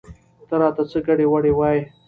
[0.47, 1.81] ته راته څه ګډې وګډې وايې؟